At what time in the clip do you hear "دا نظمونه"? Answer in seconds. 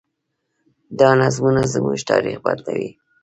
0.99-1.61